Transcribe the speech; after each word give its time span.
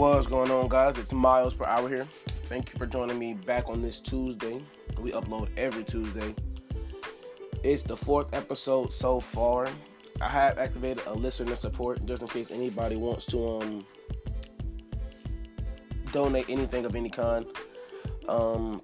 What's 0.00 0.26
going 0.26 0.50
on, 0.50 0.70
guys? 0.70 0.96
It's 0.96 1.12
Myles 1.12 1.52
per 1.52 1.66
hour 1.66 1.86
here. 1.86 2.08
Thank 2.44 2.72
you 2.72 2.78
for 2.78 2.86
joining 2.86 3.18
me 3.18 3.34
back 3.34 3.68
on 3.68 3.82
this 3.82 4.00
Tuesday. 4.00 4.64
We 4.98 5.12
upload 5.12 5.50
every 5.58 5.84
Tuesday. 5.84 6.34
It's 7.62 7.82
the 7.82 7.98
fourth 7.98 8.32
episode 8.32 8.94
so 8.94 9.20
far. 9.20 9.68
I 10.22 10.28
have 10.30 10.58
activated 10.58 11.04
a 11.06 11.12
listener 11.12 11.54
support 11.54 12.06
just 12.06 12.22
in 12.22 12.28
case 12.28 12.50
anybody 12.50 12.96
wants 12.96 13.26
to 13.26 13.46
um 13.46 13.86
donate 16.12 16.48
anything 16.48 16.86
of 16.86 16.96
any 16.96 17.10
kind. 17.10 17.44
Um, 18.26 18.80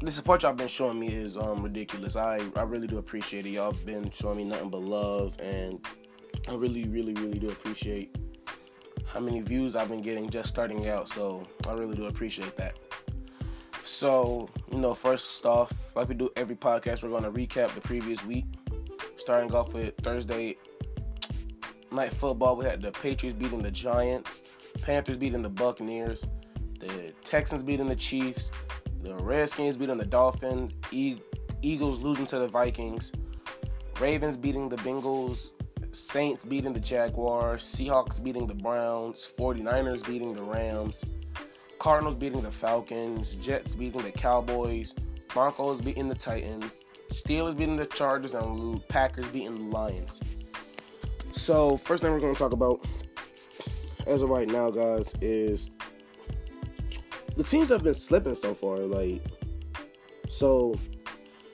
the 0.00 0.10
support 0.10 0.42
y'all 0.42 0.54
been 0.54 0.68
showing 0.68 0.98
me 0.98 1.08
is 1.08 1.36
um 1.36 1.62
ridiculous. 1.62 2.16
I 2.16 2.40
I 2.56 2.62
really 2.62 2.86
do 2.86 2.96
appreciate 2.96 3.44
it. 3.44 3.50
Y'all 3.50 3.74
been 3.84 4.10
showing 4.10 4.38
me 4.38 4.44
nothing 4.44 4.70
but 4.70 4.80
love, 4.80 5.36
and 5.38 5.86
I 6.48 6.54
really, 6.54 6.88
really, 6.88 7.12
really 7.12 7.38
do 7.38 7.50
appreciate 7.50 8.16
how 9.12 9.20
many 9.20 9.40
views 9.40 9.74
I've 9.74 9.88
been 9.88 10.02
getting 10.02 10.30
just 10.30 10.48
starting 10.48 10.88
out. 10.88 11.08
So 11.08 11.42
I 11.68 11.72
really 11.72 11.96
do 11.96 12.06
appreciate 12.06 12.56
that. 12.56 12.78
So 13.84 14.48
you 14.70 14.78
know, 14.78 14.94
first 14.94 15.44
off, 15.44 15.94
like 15.96 16.08
we 16.08 16.14
do 16.14 16.30
every 16.36 16.56
podcast, 16.56 17.02
we're 17.02 17.10
gonna 17.10 17.30
recap 17.30 17.74
the 17.74 17.80
previous 17.80 18.24
week. 18.24 18.46
Starting 19.16 19.52
off 19.52 19.74
with 19.74 19.94
Thursday 19.98 20.56
night 21.90 22.12
football, 22.12 22.56
we 22.56 22.64
had 22.64 22.80
the 22.80 22.92
Patriots 22.92 23.36
beating 23.36 23.62
the 23.62 23.70
Giants, 23.70 24.44
Panthers 24.82 25.16
beating 25.16 25.42
the 25.42 25.50
Buccaneers, 25.50 26.26
the 26.78 27.12
Texans 27.24 27.64
beating 27.64 27.88
the 27.88 27.96
Chiefs, 27.96 28.50
the 29.02 29.16
Redskins 29.16 29.76
beating 29.76 29.98
the 29.98 30.06
Dolphins, 30.06 30.72
Eagles 30.92 31.98
losing 31.98 32.26
to 32.26 32.38
the 32.38 32.48
Vikings, 32.48 33.12
Ravens 33.98 34.36
beating 34.36 34.68
the 34.68 34.76
Bengals, 34.76 35.52
Saints 35.92 36.44
beating 36.44 36.72
the 36.72 36.80
Jaguars, 36.80 37.62
Seahawks 37.62 38.22
beating 38.22 38.46
the 38.46 38.54
Browns, 38.54 39.32
49ers 39.38 40.06
beating 40.06 40.34
the 40.34 40.44
Rams, 40.44 41.04
Cardinals 41.78 42.16
beating 42.16 42.42
the 42.42 42.50
Falcons, 42.50 43.34
Jets 43.36 43.74
beating 43.74 44.02
the 44.02 44.12
Cowboys, 44.12 44.94
Broncos 45.28 45.80
beating 45.80 46.08
the 46.08 46.14
Titans, 46.14 46.80
Steelers 47.08 47.56
beating 47.56 47.76
the 47.76 47.86
Chargers, 47.86 48.34
and 48.34 48.86
Packers 48.88 49.26
beating 49.26 49.54
the 49.54 49.76
Lions. 49.76 50.20
So, 51.32 51.76
first 51.78 52.02
thing 52.02 52.12
we're 52.12 52.20
going 52.20 52.34
to 52.34 52.38
talk 52.38 52.52
about 52.52 52.84
as 54.06 54.22
of 54.22 54.30
right 54.30 54.48
now, 54.48 54.70
guys, 54.70 55.14
is 55.20 55.70
the 57.36 57.44
teams 57.44 57.68
that 57.68 57.74
have 57.74 57.84
been 57.84 57.94
slipping 57.94 58.34
so 58.34 58.54
far. 58.54 58.78
Like, 58.78 59.22
so 60.28 60.74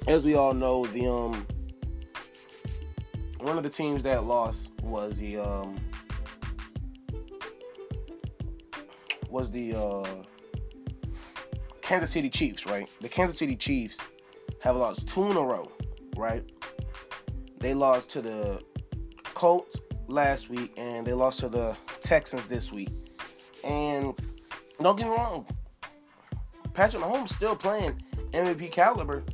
as 0.06 0.25
we 0.25 0.34
all 0.34 0.55
know, 0.55 0.87
the 0.87 1.06
um 1.06 1.47
one 3.41 3.56
of 3.56 3.62
the 3.62 3.70
teams 3.70 4.03
that 4.03 4.25
lost 4.25 4.73
was 4.83 5.19
the 5.19 5.39
um 5.39 5.77
was 9.28 9.51
the 9.51 9.75
uh 9.75 10.05
Kansas 11.83 12.11
City 12.11 12.28
Chiefs, 12.28 12.67
right? 12.67 12.89
The 13.01 13.09
Kansas 13.09 13.39
City 13.39 13.55
Chiefs 13.55 14.01
have 14.61 14.77
lost 14.77 15.06
two 15.06 15.31
in 15.31 15.37
a 15.37 15.41
row, 15.41 15.70
right? 16.17 16.43
They 17.61 17.75
lost 17.75 18.11
to 18.11 18.20
the 18.20 18.61
Colts 19.34 19.81
last 20.09 20.50
week 20.50 20.73
and 20.77 21.06
they 21.06 21.12
lost 21.12 21.41
to 21.41 21.48
the 21.48 21.77
Texans 22.00 22.47
this 22.47 22.73
week. 22.73 22.91
And 23.62 24.15
don't 24.81 24.97
get 24.97 25.06
me 25.06 25.12
wrong, 25.12 25.47
Patrick 26.75 27.03
Mahomes 27.03 27.28
still 27.28 27.56
playing 27.56 28.03
MVP 28.33 28.73
caliber, 28.73 29.25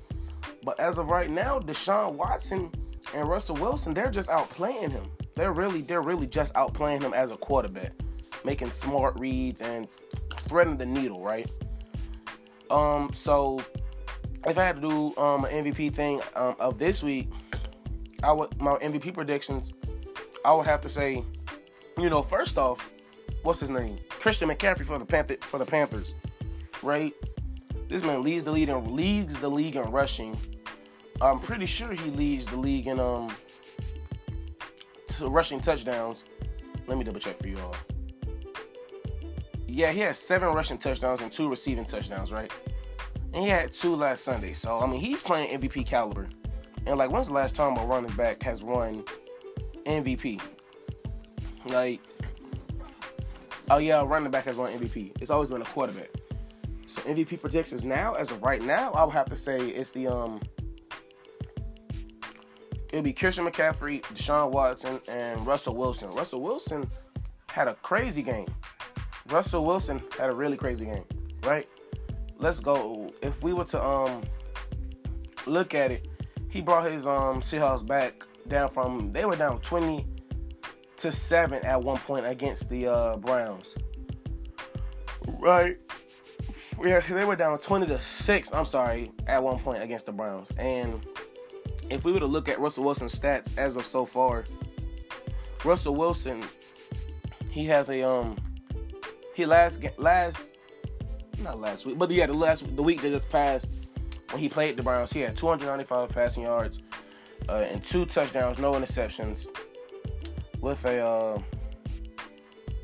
but 0.63 0.79
as 0.79 0.99
of 0.99 1.09
right 1.09 1.31
now, 1.31 1.59
Deshaun 1.59 2.15
Watson 2.15 2.71
and 3.15 3.29
Russell 3.29 3.57
Wilson, 3.57 3.95
they're 3.95 4.11
just 4.11 4.31
outplaying 4.31 4.91
him. 4.91 5.11
They're 5.35 5.53
really, 5.53 5.83
they're 5.83 6.03
really 6.03 6.27
just 6.27 6.53
outplaying 6.55 7.03
him 7.03 7.15
as 7.15 7.31
a 7.31 7.37
quarterback, 7.37 7.93
making 8.45 8.71
smart 8.71 9.19
reads 9.19 9.61
and 9.61 9.89
threading 10.49 10.77
the 10.77 10.87
needle, 10.87 11.23
right? 11.23 11.51
Um, 12.71 13.11
so 13.15 13.61
if 14.47 14.59
I 14.59 14.65
had 14.65 14.81
to 14.81 14.89
do 14.89 15.17
um 15.17 15.45
an 15.45 15.65
MVP 15.65 15.95
thing 15.95 16.21
um, 16.35 16.57
of 16.59 16.79
this 16.79 17.03
week, 17.03 17.29
I 18.23 18.33
would 18.33 18.61
my 18.61 18.75
MVP 18.77 19.15
predictions. 19.15 19.73
I 20.45 20.53
would 20.53 20.67
have 20.67 20.81
to 20.83 20.89
say, 20.89 21.25
you 21.99 22.11
know, 22.11 22.23
first 22.23 22.59
off, 22.59 22.91
what's 23.43 23.61
his 23.61 23.71
name? 23.71 23.99
Christian 24.09 24.49
McCaffrey 24.49 24.85
for 24.85 24.99
the 24.99 25.05
Panther 25.05 25.37
for 25.43 25.59
the 25.59 25.67
Panthers, 25.67 26.15
right? 26.83 27.13
This 27.89 28.03
man 28.03 28.23
leads 28.23 28.45
the 28.45 28.51
league 28.51 28.69
in 28.69 28.97
leads 28.97 29.39
the 29.39 29.51
league 29.51 29.77
in 29.77 29.83
rushing. 29.91 30.37
I'm 31.23 31.39
pretty 31.39 31.67
sure 31.67 31.93
he 31.93 32.11
leads 32.11 32.47
the 32.47 32.57
league 32.57 32.89
in 32.89 32.99
um 32.99 33.35
to 35.09 35.29
rushing 35.29 35.61
touchdowns. 35.61 36.25
Let 36.87 36.99
me 36.99 37.05
double 37.05 37.21
check 37.21 37.41
for 37.41 37.49
you 37.49 37.59
all. 37.61 37.77
Yeah, 39.69 39.93
he 39.93 40.01
has 40.01 40.19
seven 40.19 40.49
rushing 40.49 40.79
touchdowns 40.79 41.21
and 41.21 41.31
two 41.31 41.49
receiving 41.49 41.85
touchdowns, 41.85 42.33
right? 42.33 42.53
And 43.33 43.43
he 43.43 43.49
had 43.49 43.73
two 43.73 43.95
last 43.95 44.25
Sunday. 44.25 44.53
So 44.53 44.81
I 44.81 44.87
mean, 44.87 45.01
he's 45.01 45.23
playing 45.23 45.61
MVP 45.61 45.87
caliber. 45.87 46.29
And 46.87 46.99
like, 46.99 47.11
when's 47.11 47.29
the 47.29 47.33
last 47.33 47.55
time 47.55 47.77
a 47.77 47.87
running 47.87 48.13
back 48.17 48.43
has 48.43 48.63
won 48.63 49.05
MVP? 49.85 50.41
Like, 51.67 52.01
oh 53.71 53.79
yeah, 53.79 54.01
a 54.01 54.05
running 54.05 54.33
back 54.33 54.45
has 54.45 54.57
won 54.57 54.73
MVP. 54.73 55.13
It's 55.21 55.31
always 55.31 55.49
been 55.49 55.63
a 55.63 55.67
quarterback. 55.67 56.11
So 56.87 57.01
MVP 57.03 57.41
predictions 57.41 57.85
now, 57.85 58.15
as 58.15 58.33
of 58.33 58.43
right 58.43 58.61
now, 58.61 58.91
I 58.93 59.05
would 59.05 59.15
have 59.15 59.31
to 59.31 59.37
say 59.37 59.69
it's 59.69 59.93
the 59.93 60.09
um 60.09 60.41
it'll 62.93 63.03
be 63.03 63.13
Christian 63.13 63.47
McCaffrey, 63.47 64.03
Deshaun 64.03 64.51
Watson, 64.51 65.01
and 65.09 65.45
Russell 65.47 65.75
Wilson. 65.75 66.11
Russell 66.11 66.43
Wilson 66.43 66.89
had 67.49 67.67
a 67.67 67.75
crazy 67.77 68.23
game. 68.23 68.47
Russell 69.29 69.65
Wilson 69.65 70.03
had 70.19 70.31
a 70.31 70.33
really 70.33 70.57
crazy 70.57 70.85
game, 70.85 71.05
right? 71.43 71.69
Let's 72.39 72.61
go. 72.61 73.11
If 73.23 73.43
we 73.43 73.53
were 73.53 73.65
to 73.65 73.83
um 73.83 74.23
look 75.47 75.75
at 75.75 75.91
it, 75.91 76.09
he 76.49 76.61
brought 76.61 76.91
his 76.91 77.07
um 77.07 77.41
Seahawks 77.41 77.85
back 77.85 78.23
down 78.49 78.69
from 78.69 79.11
they 79.11 79.25
were 79.25 79.37
down 79.37 79.61
20 79.61 80.07
to 80.99 81.13
7 81.13 81.65
at 81.65 81.83
one 81.83 81.99
point 81.99 82.27
against 82.27 82.69
the 82.69 82.89
uh 82.89 83.17
Browns. 83.17 83.75
Right. 85.27 85.79
Yeah, 86.83 87.01
they 87.01 87.25
were 87.25 87.37
down 87.37 87.59
20 87.59 87.87
to 87.87 88.01
6, 88.01 88.53
I'm 88.53 88.65
sorry, 88.65 89.13
at 89.27 89.43
one 89.43 89.61
point 89.61 89.83
against 89.83 90.07
the 90.07 90.13
Browns. 90.13 90.51
And 90.59 91.07
if 91.93 92.05
we 92.05 92.13
were 92.13 92.21
to 92.21 92.27
look 92.27 92.49
at 92.49 92.59
Russell 92.61 92.85
Wilson's 92.85 93.19
stats 93.19 93.57
as 93.59 93.77
of 93.77 93.85
so 93.85 94.05
far, 94.05 94.45
Russell 95.65 95.95
Wilson, 95.95 96.43
he 97.51 97.67
has 97.67 97.91
a 97.91 98.03
um, 98.03 98.37
he 99.35 99.47
last 99.47 99.83
last 99.99 100.57
not 101.39 101.59
last 101.59 101.87
week, 101.87 101.99
but 101.99 102.11
yeah, 102.11 102.27
the 102.27 102.33
last 102.33 102.77
the 102.77 102.83
week 102.83 103.03
that 103.03 103.11
just 103.11 103.31
passed 103.31 103.71
when 104.31 104.41
he 104.41 104.49
played 104.49 104.77
the 104.77 104.83
Browns, 104.83 105.13
he 105.13 105.21
had 105.21 105.37
295 105.37 106.09
passing 106.09 106.45
yards 106.45 106.81
uh, 107.49 107.67
and 107.71 107.83
two 107.85 108.07
touchdowns, 108.07 108.59
no 108.59 108.73
interceptions, 108.73 109.47
with 110.61 110.85
a 110.85 111.05
uh, 111.05 111.43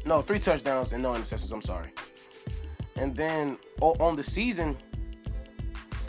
no 0.04 0.22
three 0.22 0.38
touchdowns 0.38 0.92
and 0.92 1.02
no 1.02 1.12
interceptions. 1.12 1.52
I'm 1.52 1.62
sorry. 1.62 1.92
And 2.96 3.14
then 3.14 3.58
on 3.80 4.16
the 4.16 4.24
season, 4.24 4.76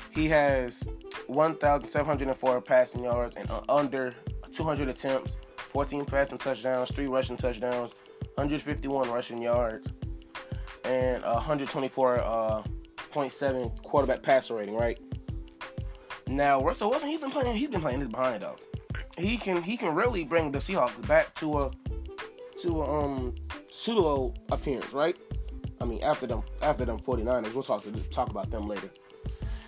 he 0.10 0.28
has 0.28 0.88
1,704 1.30 2.62
passing 2.62 3.04
yards 3.04 3.36
and 3.36 3.50
uh, 3.52 3.62
under 3.70 4.16
200 4.52 4.90
attempts, 4.90 5.38
14 5.58 6.06
passing 6.06 6.38
touchdowns, 6.38 6.92
3 6.92 7.08
rushing 7.08 7.38
touchdowns, 7.38 7.94
151 8.36 9.12
rushing 9.12 9.42
yards, 9.42 9.88
and 10.84 11.24
124.7 11.24 13.66
uh, 13.66 13.70
quarterback 13.84 14.24
passer 14.24 14.56
rating, 14.56 14.76
right? 14.76 15.00
Now, 16.28 16.62
Russell 16.62 16.90
Wilson, 16.90 17.10
he's 17.10 17.20
been 17.20 17.32
playing, 17.32 17.56
he's 17.56 17.70
been 17.70 17.82
playing 17.82 18.00
his 18.00 18.10
behind 18.10 18.44
off. 18.44 18.64
He 19.18 19.38
can 19.38 19.62
he 19.62 19.76
can 19.76 19.94
really 19.94 20.24
bring 20.24 20.52
the 20.52 20.60
Seahawks 20.60 21.06
back 21.08 21.36
to 21.36 21.60
a 21.60 21.72
to 22.62 22.82
a 22.82 23.06
um 23.06 23.36
pseudo 23.70 24.34
appearance, 24.52 24.94
right? 24.94 25.18
I 25.82 25.86
mean, 25.86 26.02
after 26.04 26.28
them 26.28 26.44
after 26.62 26.86
them 26.86 27.00
49ers, 27.00 27.54
we'll 27.54 27.64
talk 27.64 27.84
talk 28.12 28.30
about 28.30 28.50
them 28.50 28.68
later. 28.68 28.90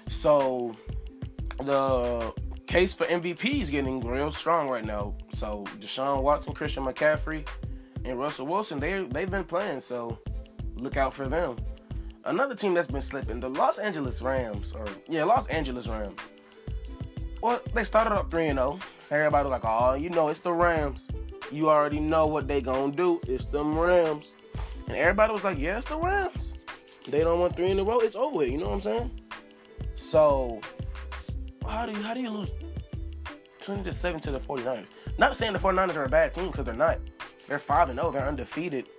So 0.09 0.73
the 1.65 2.33
case 2.67 2.93
for 2.93 3.05
MVP 3.05 3.61
is 3.61 3.69
getting 3.69 3.99
real 3.99 4.31
strong 4.31 4.69
right 4.69 4.85
now. 4.85 5.13
So 5.35 5.65
Deshaun 5.79 6.21
Watson, 6.23 6.53
Christian 6.53 6.85
McCaffrey, 6.85 7.47
and 8.05 8.17
Russell 8.17 8.45
Wilson, 8.45 8.79
they 8.79 9.03
they've 9.03 9.29
been 9.29 9.43
playing. 9.43 9.81
So 9.81 10.19
look 10.75 10.97
out 10.97 11.13
for 11.13 11.27
them. 11.27 11.57
Another 12.23 12.55
team 12.55 12.73
that's 12.73 12.87
been 12.87 13.01
slipping, 13.01 13.39
the 13.39 13.49
Los 13.49 13.79
Angeles 13.79 14.21
Rams, 14.21 14.73
or 14.73 14.85
yeah, 15.07 15.23
Los 15.23 15.47
Angeles 15.47 15.87
Rams. 15.87 16.19
Well, 17.41 17.59
they 17.73 17.83
started 17.83 18.13
up 18.13 18.29
3 18.29 18.49
0. 18.49 18.79
Everybody 19.09 19.43
was 19.43 19.51
like, 19.51 19.65
oh, 19.65 19.95
you 19.95 20.11
know, 20.11 20.29
it's 20.29 20.39
the 20.39 20.53
Rams. 20.53 21.09
You 21.51 21.69
already 21.69 21.99
know 21.99 22.27
what 22.27 22.47
they 22.47 22.61
gonna 22.61 22.93
do. 22.93 23.19
It's 23.27 23.45
them 23.45 23.77
Rams. 23.77 24.33
And 24.87 24.95
everybody 24.95 25.33
was 25.33 25.43
like, 25.43 25.57
yeah, 25.57 25.77
it's 25.77 25.87
the 25.87 25.97
Rams. 25.97 26.53
They 27.07 27.21
don't 27.21 27.39
want 27.39 27.55
three 27.55 27.71
in 27.71 27.79
a 27.79 27.83
row. 27.83 27.99
It's 27.99 28.15
over. 28.15 28.45
You 28.45 28.59
know 28.59 28.67
what 28.67 28.73
I'm 28.73 28.81
saying? 28.81 29.11
So 29.95 30.61
how 31.71 31.85
do 31.85 31.93
you 31.93 32.03
how 32.03 32.13
do 32.13 32.19
you 32.19 32.29
lose 32.29 32.49
20 33.63 33.83
to 33.83 33.93
7 33.93 34.19
to 34.21 34.31
the 34.31 34.39
49ers? 34.39 34.85
Not 35.17 35.37
saying 35.37 35.53
the 35.53 35.59
49ers 35.59 35.95
are 35.95 36.03
a 36.03 36.09
bad 36.09 36.33
team 36.33 36.47
because 36.47 36.65
they're 36.65 36.75
not. 36.75 36.99
They're 37.47 37.59
5 37.59 37.89
and 37.89 37.99
0. 37.99 38.11
They're 38.11 38.27
undefeated 38.27 38.89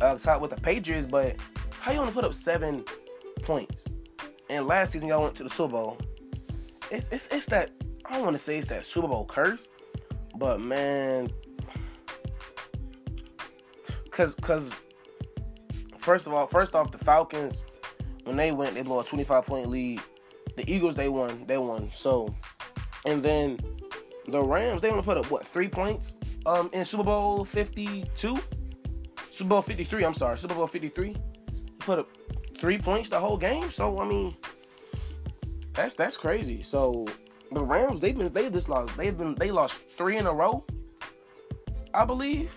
uh, 0.00 0.16
tied 0.18 0.40
with 0.40 0.50
the 0.50 0.60
Patriots, 0.60 1.06
but 1.06 1.36
how 1.70 1.92
you 1.92 1.98
only 1.98 2.12
put 2.12 2.24
up 2.24 2.34
seven 2.34 2.84
points? 3.42 3.86
And 4.50 4.66
last 4.66 4.92
season 4.92 5.08
y'all 5.08 5.22
went 5.22 5.36
to 5.36 5.42
the 5.42 5.50
Super 5.50 5.72
Bowl. 5.72 5.98
It's 6.90 7.08
it's 7.08 7.28
it's 7.28 7.46
that 7.46 7.70
I 8.04 8.14
don't 8.14 8.24
want 8.24 8.34
to 8.34 8.42
say 8.42 8.58
it's 8.58 8.66
that 8.66 8.84
Super 8.84 9.08
Bowl 9.08 9.24
curse, 9.24 9.68
but 10.36 10.60
man, 10.60 11.32
cause 14.10 14.34
cause 14.42 14.74
first 15.96 16.26
of 16.26 16.34
all, 16.34 16.46
first 16.46 16.74
off, 16.74 16.90
the 16.90 16.98
Falcons 16.98 17.64
when 18.24 18.36
they 18.36 18.52
went, 18.52 18.74
they 18.74 18.82
blew 18.82 19.00
a 19.00 19.04
25 19.04 19.46
point 19.46 19.70
lead. 19.70 20.00
The 20.56 20.70
Eagles 20.70 20.94
they 20.94 21.08
won, 21.08 21.44
they 21.46 21.58
won. 21.58 21.90
So, 21.94 22.34
and 23.04 23.22
then 23.22 23.58
the 24.28 24.42
Rams 24.42 24.82
they 24.82 24.90
only 24.90 25.02
put 25.02 25.16
up 25.16 25.30
what 25.30 25.46
three 25.46 25.68
points 25.68 26.14
um 26.46 26.70
in 26.72 26.84
Super 26.84 27.04
Bowl 27.04 27.44
52, 27.44 28.38
Super 29.30 29.48
Bowl 29.48 29.62
53. 29.62 30.04
I'm 30.04 30.14
sorry, 30.14 30.38
Super 30.38 30.54
Bowl 30.54 30.66
53. 30.66 31.16
Put 31.78 31.98
up 31.98 32.08
three 32.58 32.78
points 32.78 33.10
the 33.10 33.18
whole 33.18 33.36
game. 33.36 33.70
So 33.70 33.98
I 33.98 34.04
mean, 34.04 34.36
that's 35.72 35.94
that's 35.94 36.16
crazy. 36.16 36.62
So 36.62 37.06
the 37.50 37.62
Rams 37.62 38.00
they've 38.00 38.16
been 38.16 38.32
they 38.32 38.48
just 38.50 38.68
lost 38.68 38.96
they've 38.96 39.16
been 39.16 39.34
they 39.34 39.50
lost 39.50 39.80
three 39.90 40.16
in 40.16 40.26
a 40.26 40.32
row, 40.32 40.64
I 41.94 42.04
believe. 42.04 42.56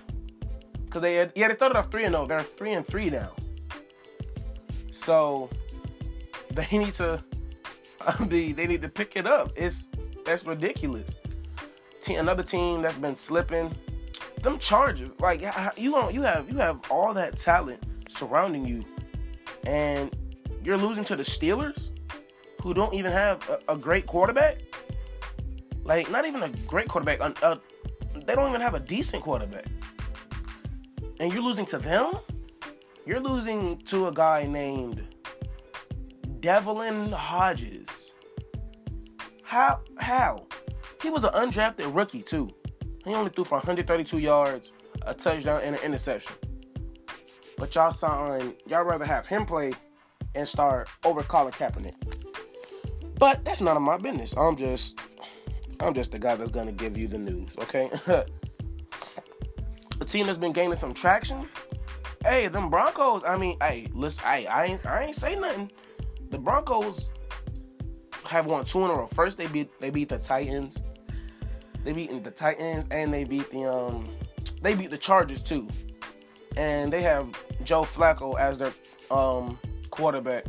Cause 0.89 1.01
they 1.01 1.15
had, 1.15 1.33
yeah 1.35 1.49
they 1.49 1.55
started 1.55 1.77
off 1.77 1.91
three 1.91 2.05
and 2.05 2.13
zero. 2.15 2.25
They're 2.25 2.39
three 2.39 2.73
and 2.73 2.87
three 2.87 3.09
now. 3.09 3.31
So 4.91 5.49
they 6.51 6.67
need 6.71 6.93
to 6.95 7.23
be 8.27 8.53
they 8.53 8.67
need 8.67 8.81
to 8.81 8.89
pick 8.89 9.15
it 9.15 9.27
up. 9.27 9.51
It's 9.55 9.87
that's 10.25 10.45
ridiculous. 10.45 11.09
Team, 12.01 12.19
another 12.19 12.43
team 12.43 12.81
that's 12.81 12.97
been 12.97 13.15
slipping. 13.15 13.75
Them 14.41 14.59
Chargers, 14.59 15.09
like 15.19 15.41
you 15.77 15.91
don't 15.91 16.13
you 16.13 16.21
have 16.21 16.49
you 16.49 16.57
have 16.57 16.79
all 16.91 17.13
that 17.13 17.37
talent 17.37 17.83
surrounding 18.09 18.65
you, 18.65 18.83
and 19.65 20.15
you're 20.63 20.77
losing 20.77 21.03
to 21.05 21.15
the 21.15 21.23
Steelers, 21.23 21.89
who 22.61 22.73
don't 22.73 22.93
even 22.93 23.11
have 23.11 23.47
a, 23.49 23.73
a 23.73 23.77
great 23.77 24.05
quarterback. 24.05 24.59
Like 25.83 26.09
not 26.11 26.25
even 26.25 26.43
a 26.43 26.49
great 26.67 26.87
quarterback. 26.87 27.19
A, 27.19 27.33
a, 27.47 27.59
they 28.25 28.35
don't 28.35 28.49
even 28.49 28.61
have 28.61 28.75
a 28.75 28.79
decent 28.79 29.23
quarterback, 29.23 29.65
and 31.19 31.33
you're 31.33 31.43
losing 31.43 31.65
to 31.67 31.77
them. 31.77 32.13
You're 33.05 33.19
losing 33.19 33.77
to 33.85 34.07
a 34.07 34.11
guy 34.11 34.45
named 34.47 35.03
Devlin 36.39 37.11
Hodges. 37.11 37.74
How? 39.55 39.79
How? 39.97 40.47
He 41.01 41.09
was 41.09 41.23
an 41.23 41.31
undrafted 41.31 41.95
rookie 41.95 42.21
too. 42.21 42.49
He 43.05 43.13
only 43.13 43.31
threw 43.31 43.45
for 43.45 43.55
132 43.55 44.17
yards, 44.17 44.73
a 45.03 45.13
touchdown, 45.13 45.61
and 45.63 45.77
an 45.77 45.81
interception. 45.81 46.35
But 47.57 47.73
y'all 47.73 47.93
signed, 47.93 48.55
y'all 48.67 48.83
rather 48.83 49.05
have 49.05 49.25
him 49.25 49.45
play 49.45 49.71
and 50.35 50.45
start 50.45 50.89
over 51.05 51.23
Colin 51.23 51.53
Kaepernick. 51.53 51.93
But 53.17 53.45
that's 53.45 53.61
none 53.61 53.77
of 53.77 53.83
my 53.83 53.97
business. 53.97 54.35
I'm 54.35 54.57
just, 54.57 54.99
I'm 55.79 55.93
just 55.93 56.11
the 56.11 56.19
guy 56.19 56.35
that's 56.35 56.51
gonna 56.51 56.73
give 56.73 56.97
you 56.97 57.07
the 57.07 57.17
news, 57.17 57.55
okay? 57.57 57.89
a 60.01 60.05
team 60.05 60.25
that's 60.25 60.37
been 60.37 60.51
gaining 60.51 60.75
some 60.75 60.93
traction. 60.93 61.47
Hey, 62.25 62.49
them 62.49 62.69
Broncos. 62.69 63.23
I 63.23 63.37
mean, 63.37 63.55
hey, 63.61 63.87
listen, 63.93 64.21
hey, 64.25 64.47
I 64.47 64.65
ain't, 64.65 64.85
I 64.85 65.05
ain't 65.05 65.15
say 65.15 65.37
nothing. 65.37 65.71
The 66.29 66.39
Broncos 66.39 67.09
have 68.27 68.45
won 68.45 68.65
two 68.65 68.83
in 68.83 68.89
a 68.89 68.93
row. 68.93 69.07
First, 69.07 69.37
they 69.37 69.47
beat, 69.47 69.69
they 69.79 69.89
beat 69.89 70.09
the 70.09 70.19
Titans. 70.19 70.79
They 71.83 71.93
beat 71.93 72.23
the 72.23 72.31
Titans 72.31 72.87
and 72.89 73.13
they 73.13 73.23
beat 73.23 73.49
the 73.51 73.63
um 73.63 74.05
they 74.61 74.73
beat 74.73 74.89
the 74.89 74.97
Chargers 74.97 75.43
too. 75.43 75.67
And 76.57 76.91
they 76.91 77.03
have 77.03 77.29
Joe 77.63 77.83
Flacco 77.83 78.39
as 78.39 78.57
their 78.57 78.73
um 79.11 79.59
quarterback. 79.91 80.45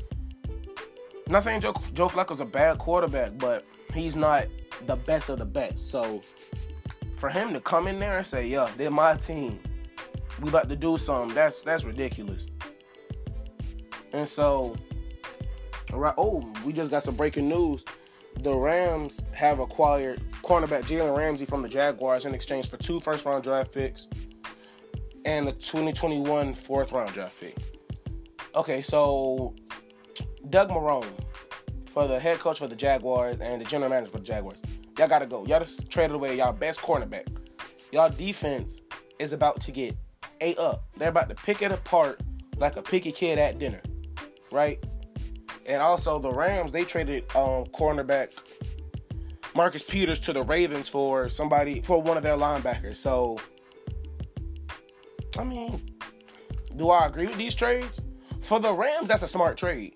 I'm 1.26 1.32
not 1.32 1.42
saying 1.42 1.60
Joe 1.60 1.74
Joe 1.92 2.08
Flacco's 2.08 2.40
a 2.40 2.46
bad 2.46 2.78
quarterback, 2.78 3.36
but 3.36 3.66
he's 3.92 4.16
not 4.16 4.46
the 4.86 4.96
best 4.96 5.28
of 5.28 5.38
the 5.38 5.44
best. 5.44 5.90
So 5.90 6.22
for 7.18 7.28
him 7.28 7.52
to 7.52 7.60
come 7.60 7.86
in 7.86 7.98
there 7.98 8.16
and 8.16 8.26
say, 8.26 8.46
"Yo, 8.46 8.66
they're 8.76 8.90
my 8.90 9.16
team. 9.16 9.60
We 10.40 10.48
about 10.48 10.68
to 10.68 10.76
do 10.76 10.96
something." 10.96 11.34
That's 11.34 11.60
that's 11.60 11.84
ridiculous. 11.84 12.46
And 14.12 14.26
so, 14.26 14.76
Oh, 16.18 16.52
we 16.64 16.72
just 16.72 16.90
got 16.90 17.02
some 17.02 17.16
breaking 17.16 17.48
news 17.48 17.84
the 18.40 18.54
Rams 18.54 19.24
have 19.32 19.60
acquired 19.60 20.20
cornerback 20.42 20.82
Jalen 20.82 21.16
Ramsey 21.16 21.44
from 21.44 21.62
the 21.62 21.68
Jaguars 21.68 22.26
in 22.26 22.34
exchange 22.34 22.68
for 22.68 22.76
two 22.76 23.00
first 23.00 23.24
round 23.24 23.44
draft 23.44 23.72
picks 23.72 24.08
and 25.24 25.48
a 25.48 25.52
2021 25.52 26.54
fourth 26.54 26.92
round 26.92 27.12
draft 27.12 27.40
pick. 27.40 27.56
Okay, 28.54 28.82
so 28.82 29.54
Doug 30.50 30.70
Marrone 30.70 31.06
for 31.86 32.06
the 32.06 32.18
head 32.18 32.38
coach 32.38 32.58
for 32.58 32.68
the 32.68 32.76
Jaguars 32.76 33.40
and 33.40 33.60
the 33.60 33.64
general 33.64 33.90
manager 33.90 34.12
for 34.12 34.18
the 34.18 34.24
Jaguars. 34.24 34.62
Y'all 34.98 35.08
gotta 35.08 35.26
go. 35.26 35.44
Y'all 35.46 35.60
just 35.60 35.90
traded 35.90 36.14
away 36.14 36.36
y'all 36.36 36.52
best 36.52 36.80
cornerback. 36.80 37.26
Y'all 37.92 38.10
defense 38.10 38.82
is 39.18 39.32
about 39.32 39.60
to 39.60 39.72
get 39.72 39.96
a 40.40 40.54
up. 40.56 40.84
They're 40.96 41.08
about 41.08 41.28
to 41.30 41.34
pick 41.34 41.62
it 41.62 41.72
apart 41.72 42.20
like 42.58 42.76
a 42.76 42.82
picky 42.82 43.12
kid 43.12 43.38
at 43.38 43.58
dinner, 43.58 43.80
right? 44.50 44.82
And 45.66 45.82
also 45.82 46.18
the 46.18 46.30
Rams, 46.30 46.70
they 46.70 46.84
traded 46.84 47.24
um, 47.34 47.66
cornerback 47.66 48.32
Marcus 49.54 49.82
Peters 49.82 50.20
to 50.20 50.32
the 50.32 50.42
Ravens 50.42 50.88
for 50.88 51.28
somebody 51.28 51.80
for 51.80 52.00
one 52.00 52.16
of 52.16 52.22
their 52.22 52.36
linebackers. 52.36 52.96
So 52.96 53.38
I 55.38 55.44
mean, 55.44 55.80
do 56.76 56.90
I 56.90 57.06
agree 57.06 57.26
with 57.26 57.36
these 57.36 57.54
trades? 57.54 58.00
For 58.40 58.60
the 58.60 58.72
Rams, 58.72 59.08
that's 59.08 59.22
a 59.22 59.28
smart 59.28 59.56
trade. 59.56 59.94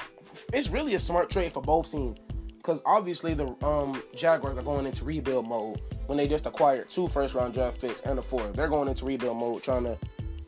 It's 0.53 0.69
really 0.69 0.95
a 0.95 0.99
smart 0.99 1.31
trade 1.31 1.53
for 1.53 1.63
both 1.63 1.91
teams. 1.91 2.19
Because 2.57 2.83
obviously 2.85 3.33
the 3.33 3.47
um, 3.65 4.01
Jaguars 4.15 4.59
are 4.59 4.63
going 4.63 4.87
into 4.87 5.05
rebuild 5.05 5.49
mode 5.49 5.81
when 6.07 6.19
they 6.19 6.29
just 6.29 6.45
acquired 6.45 6.91
two 6.91 7.09
first 7.09 7.35
round 7.35 7.55
draft 7.55 7.81
picks 7.81 8.01
and 8.03 8.19
a 8.19 8.23
fourth. 8.23 8.55
They're 8.55 8.69
going 8.69 8.89
into 8.89 9.07
rebuild 9.07 9.39
mode 9.39 9.63
trying 9.63 9.85
to 9.85 9.99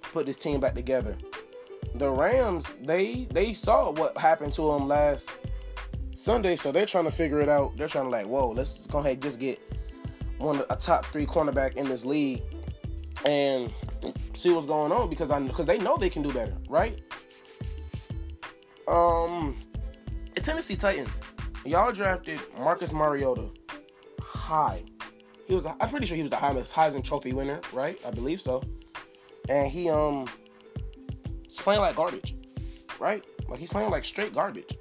put 0.03 0.27
this 0.27 0.37
team 0.37 0.61
back 0.61 0.75
together 0.75 1.17
the 1.95 2.11
Rams 2.11 2.75
they 2.83 3.27
they 3.31 3.53
saw 3.53 3.91
what 3.91 4.17
happened 4.17 4.53
to 4.55 4.73
them 4.73 4.89
last 4.89 5.31
Sunday, 6.15 6.57
so 6.57 6.73
they're 6.73 6.87
trying 6.87 7.05
to 7.05 7.11
figure 7.11 7.41
it 7.41 7.49
out. 7.49 7.77
They're 7.77 7.89
trying 7.89 8.05
to 8.05 8.11
like, 8.11 8.27
whoa, 8.27 8.51
let's 8.51 8.87
go 8.87 8.99
ahead 8.99 9.15
and 9.15 9.23
just 9.23 9.41
get 9.41 9.61
one 10.39 10.63
a 10.71 10.77
top 10.77 11.07
three 11.07 11.27
cornerback 11.27 11.77
in 11.77 11.89
this 11.89 12.05
league 12.05 12.43
and 13.25 13.73
see 14.35 14.51
what's 14.51 14.67
going 14.67 14.93
on 14.93 15.09
because 15.09 15.31
I 15.31 15.41
because 15.41 15.67
they 15.67 15.79
know 15.79 15.97
they 15.97 16.11
can 16.11 16.23
do 16.23 16.33
better, 16.33 16.57
right? 16.69 17.01
Um, 18.89 19.57
the 20.35 20.41
Tennessee 20.41 20.77
Titans, 20.77 21.21
y'all 21.65 21.93
drafted 21.93 22.41
Marcus 22.59 22.93
Mariota 22.93 23.49
high. 24.21 24.83
He 25.47 25.55
was 25.55 25.67
I'm 25.67 25.89
pretty 25.89 26.07
sure 26.07 26.17
he 26.17 26.23
was 26.23 26.31
the 26.31 26.37
Heisman 26.37 27.05
Trophy 27.05 27.33
winner, 27.33 27.61
right? 27.73 28.01
I 28.07 28.11
believe 28.11 28.41
so. 28.41 28.63
And 29.49 29.71
he 29.71 29.89
um 29.89 30.27
He's 31.53 31.61
playing 31.61 31.83
like 31.83 31.97
garbage, 31.97 32.35
right? 32.99 33.23
Like 33.47 33.61
he's 33.61 33.69
playing 33.69 33.91
like 33.91 34.07
straight 34.07 34.33
garbage. 34.33 34.79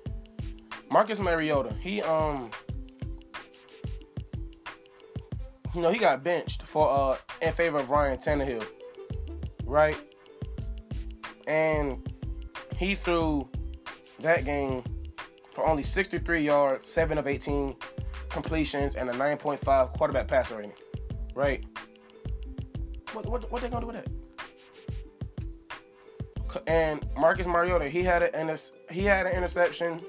Marcus 0.90 1.20
Mariota, 1.20 1.76
he 1.82 2.02
um, 2.02 2.50
you 5.76 5.82
know, 5.82 5.90
he 5.90 6.00
got 6.00 6.24
benched 6.24 6.64
for 6.64 6.90
uh 6.90 7.18
in 7.42 7.52
favor 7.52 7.78
of 7.78 7.90
Ryan 7.90 8.18
Tannehill, 8.18 8.66
right? 9.66 9.98
And 11.46 12.10
he 12.78 12.96
threw 12.96 13.50
that 14.22 14.46
game 14.46 14.82
for 15.52 15.68
only 15.68 15.84
63 15.84 16.40
yards, 16.40 16.88
7 16.88 17.18
of 17.18 17.28
18 17.28 17.76
completions, 18.30 18.96
and 18.96 19.10
a 19.10 19.14
9.5 19.14 19.92
quarterback 19.98 20.30
passer 20.30 20.56
rating, 20.56 20.72
right? 21.36 21.66
What, 23.12 23.26
what, 23.26 23.52
what 23.52 23.62
they 23.62 23.68
gonna 23.68 23.82
do 23.82 23.88
with 23.88 23.98
that? 23.98 24.21
And 26.68 27.06
Marcus 27.18 27.48
Mariota, 27.48 27.90
he 27.90 28.04
had 28.04 28.24
an 28.24 28.58
he 28.90 29.04
had 29.04 29.26
an 29.26 29.36
interception, 29.36 30.00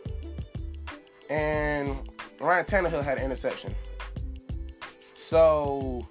and 1.28 2.10
Ryan 2.40 2.64
Tannehill 2.64 3.02
had 3.02 3.18
an 3.18 3.24
interception. 3.24 3.74
So, 5.14 6.06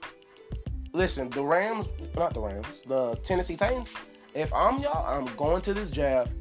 listen, 0.93 1.29
the 1.29 1.43
Rams, 1.43 1.87
not 2.15 2.33
the 2.33 2.39
Rams, 2.39 2.81
the 2.87 3.15
Tennessee 3.23 3.55
Titans. 3.55 3.93
If 4.33 4.53
I'm 4.53 4.79
y'all, 4.79 5.05
I'm 5.05 5.25
going 5.35 5.61
to 5.63 5.73
this 5.73 5.91
draft. 5.91 6.31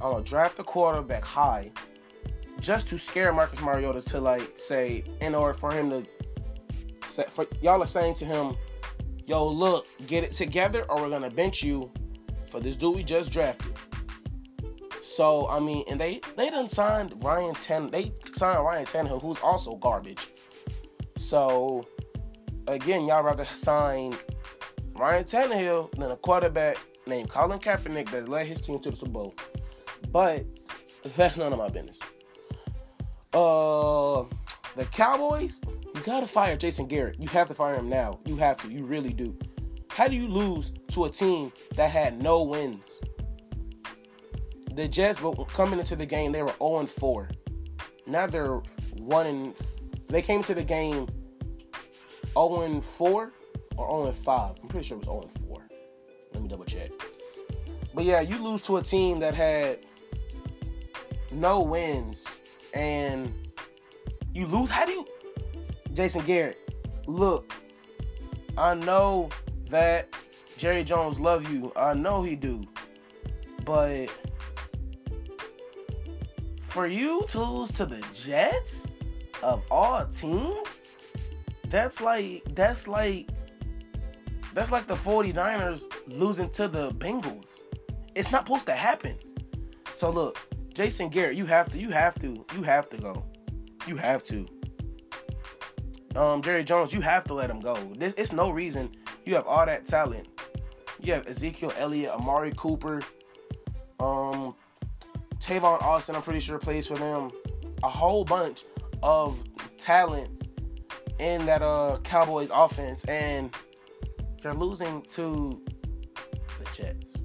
I'm 0.00 0.12
gonna 0.12 0.24
draft 0.24 0.56
the 0.56 0.62
quarterback 0.62 1.24
high, 1.24 1.70
just 2.60 2.86
to 2.88 2.98
scare 2.98 3.32
Marcus 3.32 3.60
Mariota 3.60 4.00
to 4.00 4.20
like 4.20 4.56
say, 4.56 5.04
in 5.20 5.34
order 5.34 5.54
for 5.54 5.72
him 5.72 5.90
to, 5.90 7.24
for 7.24 7.46
y'all 7.60 7.82
are 7.82 7.86
saying 7.86 8.14
to 8.14 8.24
him, 8.24 8.56
"Yo, 9.26 9.46
look, 9.46 9.86
get 10.06 10.22
it 10.22 10.32
together, 10.32 10.84
or 10.88 11.02
we're 11.02 11.10
gonna 11.10 11.30
bench 11.30 11.62
you 11.62 11.90
for 12.48 12.60
this 12.60 12.76
dude 12.76 12.94
we 12.96 13.02
just 13.02 13.30
drafted. 13.30 13.72
So 15.02 15.48
I 15.48 15.60
mean, 15.60 15.84
and 15.88 16.00
they 16.00 16.20
they 16.36 16.50
done 16.50 16.68
signed 16.68 17.14
Ryan 17.22 17.54
Ten. 17.54 17.90
They 17.90 18.12
signed 18.34 18.64
Ryan 18.64 18.84
Tannehill, 18.84 19.22
who's 19.22 19.38
also 19.38 19.76
garbage. 19.76 20.28
So 21.16 21.86
again, 22.68 23.06
y'all 23.06 23.22
rather 23.22 23.44
sign 23.46 24.16
Ryan 24.94 25.24
Tannehill 25.24 25.92
than 25.92 26.10
a 26.10 26.16
quarterback 26.16 26.78
named 27.06 27.30
Colin 27.30 27.58
Kaepernick 27.58 28.10
that 28.10 28.28
led 28.28 28.46
his 28.46 28.60
team 28.60 28.78
to 28.80 28.90
the 28.90 28.96
Super 28.96 29.12
Bowl. 29.12 29.34
But 30.10 30.44
that's 31.16 31.36
none 31.36 31.52
of 31.52 31.58
my 31.58 31.68
business. 31.68 32.00
Uh, 33.32 34.24
the 34.76 34.84
Cowboys, 34.92 35.60
you 35.94 36.00
gotta 36.02 36.26
fire 36.26 36.56
Jason 36.56 36.86
Garrett. 36.86 37.18
You 37.18 37.28
have 37.28 37.48
to 37.48 37.54
fire 37.54 37.74
him 37.74 37.88
now. 37.88 38.18
You 38.26 38.36
have 38.36 38.56
to. 38.58 38.68
You 38.68 38.84
really 38.84 39.12
do. 39.12 39.36
How 39.96 40.08
do 40.08 40.14
you 40.14 40.28
lose 40.28 40.74
to 40.90 41.06
a 41.06 41.10
team 41.10 41.50
that 41.74 41.90
had 41.90 42.22
no 42.22 42.42
wins? 42.42 43.00
The 44.74 44.86
Jets, 44.86 45.22
were 45.22 45.32
coming 45.46 45.78
into 45.78 45.96
the 45.96 46.04
game, 46.04 46.32
they 46.32 46.42
were 46.42 46.52
0 46.58 46.84
4. 46.84 47.30
Now 48.06 48.26
they're 48.26 48.60
one 48.98 49.26
and 49.26 49.56
they 50.08 50.20
came 50.20 50.42
to 50.42 50.54
the 50.54 50.62
game 50.62 51.08
0 52.34 52.80
4 52.82 53.32
or 53.78 54.02
0 54.04 54.12
5. 54.12 54.56
I'm 54.62 54.68
pretty 54.68 54.86
sure 54.86 54.98
it 54.98 55.06
was 55.06 55.30
0 55.30 55.30
4. 55.48 55.66
Let 56.34 56.42
me 56.42 56.48
double 56.50 56.66
check. 56.66 56.90
But 57.94 58.04
yeah, 58.04 58.20
you 58.20 58.36
lose 58.36 58.60
to 58.66 58.76
a 58.76 58.82
team 58.82 59.18
that 59.20 59.34
had 59.34 59.78
no 61.32 61.62
wins 61.62 62.36
and 62.74 63.32
you 64.34 64.46
lose. 64.46 64.68
How 64.68 64.84
do 64.84 64.92
you 64.92 65.06
Jason 65.94 66.22
Garrett, 66.26 66.58
look, 67.06 67.50
I 68.58 68.74
know 68.74 69.30
that 69.70 70.08
Jerry 70.56 70.84
Jones 70.84 71.20
love 71.20 71.50
you. 71.50 71.72
I 71.76 71.94
know 71.94 72.22
he 72.22 72.36
do. 72.36 72.64
But 73.64 74.06
for 76.62 76.86
you 76.86 77.24
to 77.28 77.42
lose 77.42 77.70
to 77.72 77.86
the 77.86 78.04
Jets 78.12 78.86
of 79.42 79.62
all 79.70 80.06
teams, 80.06 80.84
that's 81.68 82.00
like 82.00 82.42
that's 82.54 82.86
like 82.86 83.28
that's 84.54 84.70
like 84.70 84.86
the 84.86 84.94
49ers 84.94 85.84
losing 86.06 86.48
to 86.50 86.68
the 86.68 86.90
Bengals. 86.92 87.60
It's 88.14 88.30
not 88.30 88.46
supposed 88.46 88.66
to 88.66 88.72
happen. 88.72 89.16
So 89.92 90.10
look, 90.10 90.38
Jason 90.72 91.08
Garrett, 91.08 91.36
you 91.36 91.44
have 91.46 91.70
to, 91.72 91.78
you 91.78 91.90
have 91.90 92.14
to, 92.20 92.44
you 92.54 92.62
have 92.62 92.88
to 92.90 92.96
go. 92.98 93.24
You 93.86 93.96
have 93.96 94.22
to. 94.24 94.46
Um, 96.14 96.40
Jerry 96.40 96.64
Jones, 96.64 96.94
you 96.94 97.00
have 97.02 97.24
to 97.24 97.34
let 97.34 97.50
him 97.50 97.60
go. 97.60 97.74
This, 97.96 98.14
it's 98.16 98.32
no 98.32 98.50
reason 98.50 98.90
you 99.26 99.34
have 99.34 99.46
all 99.46 99.66
that 99.66 99.84
talent. 99.84 100.28
You 101.00 101.12
have 101.12 101.28
Ezekiel 101.28 101.72
Elliott, 101.76 102.12
Amari 102.12 102.52
Cooper, 102.56 103.02
um, 104.00 104.54
Tavon 105.38 105.82
Austin, 105.82 106.16
I'm 106.16 106.22
pretty 106.22 106.40
sure 106.40 106.58
plays 106.58 106.86
for 106.86 106.96
them. 106.96 107.30
A 107.82 107.88
whole 107.88 108.24
bunch 108.24 108.64
of 109.02 109.42
talent 109.76 110.30
in 111.18 111.44
that 111.46 111.62
uh 111.62 111.98
Cowboys 112.04 112.48
offense, 112.52 113.04
and 113.04 113.54
they're 114.42 114.54
losing 114.54 115.02
to 115.02 115.62
the 116.58 116.70
Jets 116.74 117.22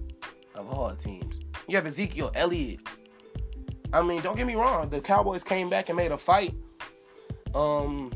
of 0.55 0.70
all 0.70 0.93
teams. 0.96 1.39
You 1.67 1.75
have 1.77 1.86
Ezekiel 1.86 2.31
Elliott. 2.36 2.81
I 3.93 4.01
mean, 4.01 4.22
don't 4.22 4.36
get 4.36 4.48
me 4.48 4.55
wrong, 4.55 4.89
the 4.89 5.01
Cowboys 5.01 5.43
came 5.43 5.70
back 5.70 5.89
and 5.89 5.96
made 5.96 6.12
a 6.12 6.17
fight. 6.17 6.55
Um, 7.53 8.12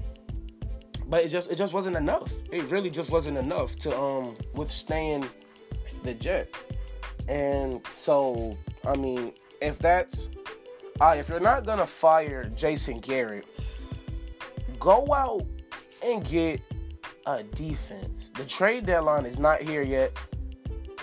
but 1.07 1.23
it 1.23 1.29
just 1.29 1.51
it 1.51 1.55
just 1.55 1.73
wasn't 1.73 1.95
enough. 1.95 2.31
It 2.51 2.63
really 2.65 2.89
just 2.89 3.11
wasn't 3.11 3.37
enough 3.37 3.75
to 3.77 3.97
um 3.97 4.35
withstand 4.53 5.29
the 6.03 6.13
Jets. 6.13 6.67
And 7.27 7.85
so, 7.95 8.57
I 8.85 8.95
mean, 8.97 9.33
if 9.61 9.79
that's 9.79 10.29
uh, 11.01 11.15
if 11.17 11.29
you're 11.29 11.39
not 11.39 11.65
gonna 11.65 11.85
fire 11.85 12.45
Jason 12.55 12.99
Garrett, 12.99 13.45
go 14.79 15.13
out 15.13 15.45
and 16.03 16.23
get 16.25 16.61
a 17.25 17.43
defense. 17.43 18.31
The 18.35 18.45
trade 18.45 18.85
deadline 18.85 19.25
is 19.25 19.37
not 19.37 19.61
here 19.61 19.81
yet. 19.81 20.17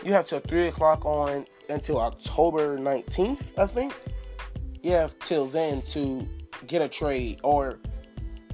You 0.04 0.12
have 0.12 0.26
till 0.26 0.40
three 0.40 0.68
o'clock 0.68 1.04
on 1.04 1.46
until 1.68 1.98
October 2.00 2.78
19th, 2.78 3.58
I 3.58 3.66
think. 3.66 3.94
You 4.82 4.92
have 4.92 5.18
till 5.20 5.46
then 5.46 5.82
to 5.82 6.26
get 6.66 6.82
a 6.82 6.88
trade 6.88 7.40
or 7.42 7.78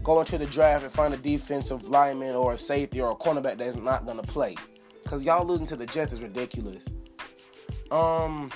go 0.08 0.20
into 0.20 0.38
the 0.38 0.46
draft 0.46 0.82
and 0.82 0.90
find 0.90 1.12
a 1.12 1.18
defensive 1.18 1.86
lineman 1.86 2.34
or 2.34 2.54
a 2.54 2.58
safety 2.58 2.98
or 2.98 3.10
a 3.10 3.14
cornerback 3.14 3.58
that's 3.58 3.76
not 3.76 4.06
gonna 4.06 4.22
play. 4.22 4.54
Cause 5.04 5.22
y'all 5.22 5.46
losing 5.46 5.66
to 5.66 5.76
the 5.76 5.84
Jets 5.84 6.14
is 6.14 6.22
ridiculous. 6.22 6.86
Um, 7.90 8.50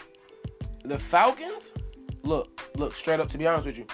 the 0.83 0.99
Falcons. 0.99 1.75
Look, 2.23 2.71
look 2.77 2.97
straight 2.97 3.21
up. 3.21 3.29
To 3.29 3.39
be 3.39 3.47
honest 3.47 3.67
with 3.67 3.77
you, 3.77 3.87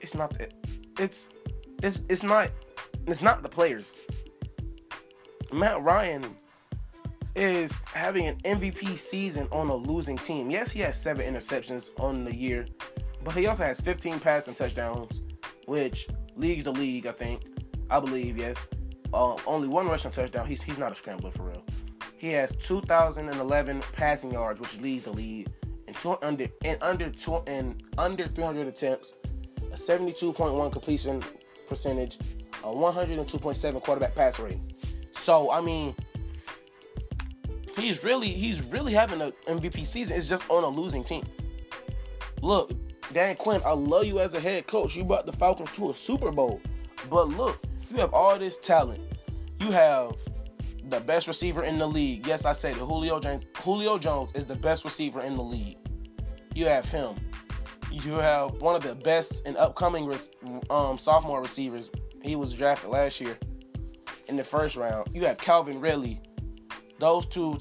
it's 0.00 0.14
not. 0.14 0.36
It's 0.98 1.30
it's 1.82 2.02
it's 2.10 2.22
not. 2.22 2.50
It's 3.06 3.22
not 3.22 3.42
the 3.42 3.48
players. 3.48 3.86
Matt 5.50 5.82
Ryan 5.82 6.36
is 7.36 7.82
having 7.94 8.26
an 8.26 8.36
MVP 8.40 8.98
season 8.98 9.48
on 9.50 9.68
a 9.68 9.74
losing 9.74 10.18
team. 10.18 10.50
Yes, 10.50 10.70
he 10.70 10.80
has 10.80 11.00
seven 11.00 11.32
interceptions 11.32 11.88
on 11.98 12.24
the 12.24 12.34
year, 12.34 12.66
but 13.24 13.34
he 13.34 13.46
also 13.46 13.62
has 13.62 13.80
15 13.80 14.20
passing 14.20 14.54
touchdowns, 14.54 15.20
which 15.66 16.08
leads 16.36 16.64
the 16.64 16.72
league, 16.72 17.06
I 17.06 17.12
think. 17.12 17.42
I 17.90 18.00
believe, 18.00 18.36
yes. 18.36 18.56
Uh, 19.12 19.36
only 19.46 19.68
one 19.68 19.86
rushing 19.86 20.10
touchdown. 20.10 20.46
He's 20.46 20.62
he's 20.62 20.78
not 20.78 20.92
a 20.92 20.94
scrambler 20.94 21.30
for 21.30 21.44
real. 21.44 21.64
He 22.16 22.28
has 22.30 22.50
2,011 22.60 23.82
passing 23.92 24.32
yards, 24.32 24.60
which 24.60 24.80
leads 24.80 25.04
the 25.04 25.12
league, 25.12 25.48
and 25.86 25.96
two 25.96 26.16
under 26.22 26.48
and 26.64 26.82
under 26.82 27.10
two 27.10 27.36
and 27.46 27.82
under 27.98 28.26
300 28.26 28.66
attempts, 28.66 29.14
a 29.72 29.76
72.1 29.76 30.72
completion 30.72 31.22
percentage, 31.68 32.18
a 32.64 32.68
102.7 32.68 33.82
quarterback 33.82 34.14
pass 34.14 34.38
rating. 34.38 34.72
So 35.12 35.50
I 35.50 35.60
mean, 35.60 35.94
he's 37.76 38.02
really 38.02 38.28
he's 38.28 38.62
really 38.62 38.92
having 38.92 39.20
an 39.20 39.32
MVP 39.46 39.86
season. 39.86 40.16
It's 40.16 40.28
just 40.28 40.42
on 40.50 40.64
a 40.64 40.68
losing 40.68 41.04
team. 41.04 41.24
Look, 42.42 42.72
Dan 43.12 43.36
Quinn, 43.36 43.60
I 43.64 43.72
love 43.72 44.04
you 44.04 44.18
as 44.18 44.34
a 44.34 44.40
head 44.40 44.66
coach. 44.66 44.96
You 44.96 45.04
brought 45.04 45.26
the 45.26 45.32
Falcons 45.32 45.70
to 45.72 45.90
a 45.90 45.96
Super 45.96 46.30
Bowl, 46.30 46.60
but 47.08 47.28
look, 47.28 47.60
you 47.90 47.98
have 47.98 48.12
all 48.12 48.38
this 48.38 48.58
talent. 48.58 49.00
You 49.60 49.70
have 49.70 50.16
the 50.88 51.00
best 51.00 51.26
receiver 51.26 51.64
in 51.64 51.78
the 51.78 51.86
league. 51.86 52.26
Yes, 52.26 52.44
I 52.44 52.52
said 52.52 52.72
it. 52.72 52.78
Julio 52.78 53.18
Jones. 53.18 53.44
Julio 53.58 53.98
Jones 53.98 54.30
is 54.34 54.46
the 54.46 54.54
best 54.54 54.84
receiver 54.84 55.20
in 55.20 55.36
the 55.36 55.42
league. 55.42 55.78
You 56.54 56.66
have 56.66 56.84
him. 56.84 57.14
You 57.90 58.14
have 58.14 58.60
one 58.60 58.74
of 58.74 58.82
the 58.82 58.94
best 58.94 59.46
and 59.46 59.56
upcoming 59.56 60.12
um, 60.70 60.98
sophomore 60.98 61.40
receivers. 61.40 61.90
He 62.22 62.36
was 62.36 62.52
drafted 62.54 62.90
last 62.90 63.20
year 63.20 63.38
in 64.28 64.36
the 64.36 64.44
first 64.44 64.76
round. 64.76 65.08
You 65.14 65.24
have 65.26 65.38
Calvin 65.38 65.80
Ridley. 65.80 66.20
Those 66.98 67.26
two 67.26 67.58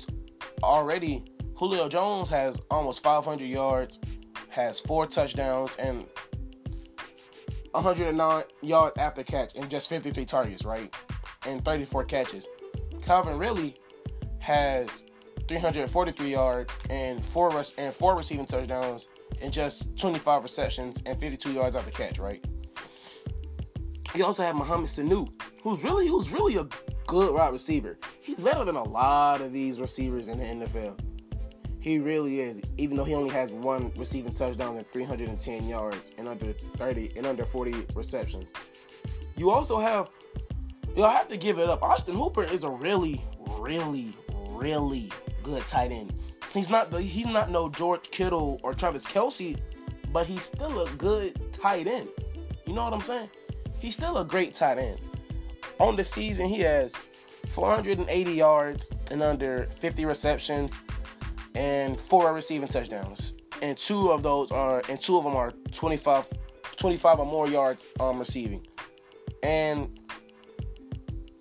already. 0.63 1.23
Julio 1.55 1.87
Jones 1.87 2.27
has 2.29 2.59
almost 2.69 3.01
500 3.01 3.45
yards, 3.45 3.99
has 4.55 4.79
four 4.79 5.05
touchdowns, 5.05 5.75
and 5.77 6.05
109 7.71 8.43
yards 8.61 8.97
after 8.97 9.21
catch, 9.21 9.53
and 9.55 9.69
just 9.69 9.89
53 9.89 10.23
targets, 10.23 10.63
right? 10.63 10.95
And 11.45 11.63
34 11.65 12.05
catches. 12.05 12.47
Calvin 13.01 13.37
Ridley 13.37 13.75
has 14.39 15.03
343 15.49 16.29
yards 16.31 16.73
and 16.89 17.23
four 17.23 17.51
and 17.77 17.93
four 17.93 18.15
receiving 18.15 18.45
touchdowns 18.45 19.09
and 19.41 19.51
just 19.51 19.97
25 19.97 20.43
receptions 20.43 21.03
and 21.05 21.19
52 21.19 21.51
yards 21.51 21.75
after 21.75 21.91
catch, 21.91 22.17
right? 22.17 22.43
You 24.15 24.25
also 24.25 24.43
have 24.43 24.55
Mohamed 24.55 24.87
Sanu, 24.87 25.29
who's 25.61 25.83
really 25.83 26.07
who's 26.07 26.29
really 26.29 26.55
a 26.55 26.65
good 27.07 27.35
wide 27.35 27.51
receiver. 27.51 27.99
He's 28.21 28.37
better 28.37 28.63
than 28.63 28.77
a 28.77 28.83
lot 28.83 29.41
of 29.41 29.51
these 29.51 29.81
receivers 29.81 30.29
in 30.29 30.39
the 30.39 30.65
NFL. 30.65 31.04
He 31.85 31.99
really 31.99 32.39
is, 32.39 32.63
even 32.79 32.97
though 32.97 33.03
he 33.03 33.13
only 33.13 33.29
has 33.29 33.51
one 33.51 33.91
receiving 33.95 34.31
touchdown 34.31 34.75
and 34.75 34.91
310 34.91 35.69
yards 35.69 36.09
and 36.17 36.27
under 36.27 36.51
30 36.51 37.11
and 37.15 37.27
under 37.27 37.45
40 37.45 37.85
receptions. 37.93 38.45
You 39.37 39.51
also 39.51 39.79
have 39.79 40.09
Y'all 40.95 41.11
have 41.11 41.27
to 41.27 41.37
give 41.37 41.59
it 41.59 41.69
up. 41.69 41.83
Austin 41.83 42.15
Hooper 42.15 42.43
is 42.43 42.63
a 42.63 42.69
really, 42.71 43.21
really, 43.59 44.13
really 44.49 45.11
good 45.43 45.63
tight 45.67 45.91
end. 45.91 46.11
He's 46.51 46.71
not 46.71 46.91
he's 46.91 47.27
not 47.27 47.51
no 47.51 47.69
George 47.69 48.09
Kittle 48.09 48.59
or 48.63 48.73
Travis 48.73 49.05
Kelce, 49.05 49.55
but 50.11 50.25
he's 50.25 50.43
still 50.43 50.87
a 50.87 50.89
good 50.93 51.53
tight 51.53 51.85
end. 51.85 52.09
You 52.65 52.73
know 52.73 52.83
what 52.83 52.93
I'm 52.93 53.01
saying? 53.01 53.29
He's 53.77 53.93
still 53.93 54.17
a 54.17 54.25
great 54.25 54.55
tight 54.55 54.79
end. 54.79 54.99
On 55.79 55.95
the 55.95 56.03
season, 56.03 56.47
he 56.47 56.61
has 56.61 56.95
480 57.49 58.31
yards 58.31 58.89
and 59.11 59.21
under 59.21 59.69
50 59.79 60.05
receptions 60.05 60.71
and 61.55 61.99
four 61.99 62.33
receiving 62.33 62.67
touchdowns. 62.67 63.33
And 63.61 63.77
two 63.77 64.11
of 64.11 64.21
those 64.21 64.51
are 64.51 64.83
and 64.89 64.99
two 64.99 65.17
of 65.17 65.23
them 65.23 65.35
are 65.35 65.51
25 65.71 66.27
25 66.75 67.19
or 67.19 67.25
more 67.25 67.47
yards 67.47 67.85
um 67.99 68.19
receiving. 68.19 68.65
And 69.41 69.99